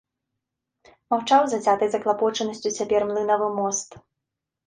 Маўчаў 1.13 1.43
зацятай 1.51 1.91
заклапочанасцю 1.95 2.69
цяпер 2.77 3.01
млынавы 3.09 3.47
мост. 3.61 3.89